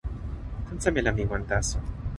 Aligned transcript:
tan 0.65 0.77
seme 0.83 1.01
la 1.03 1.11
mi 1.17 1.23
wan 1.29 1.43
taso? 1.49 1.77